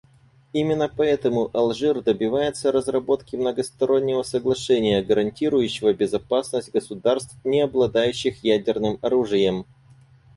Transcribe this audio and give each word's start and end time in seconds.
Именно 0.51 0.89
поэтому 0.89 1.51
Алжир 1.53 2.01
добивается 2.01 2.71
разработки 2.71 3.35
многостороннего 3.35 4.23
соглашения, 4.23 5.03
гарантирующего 5.03 5.93
безопасность 5.93 6.71
государств, 6.73 7.35
не 7.43 7.61
обладающих 7.61 8.43
ядерным 8.43 8.97
оружием. 9.03 9.67